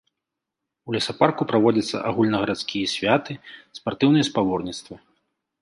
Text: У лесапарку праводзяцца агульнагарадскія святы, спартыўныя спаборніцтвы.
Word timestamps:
У 0.89 0.95
лесапарку 0.95 1.47
праводзяцца 1.51 2.01
агульнагарадскія 2.11 2.91
святы, 2.95 3.39
спартыўныя 3.81 4.25
спаборніцтвы. 4.31 4.95